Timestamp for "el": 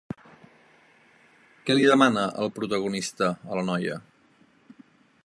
2.45-2.51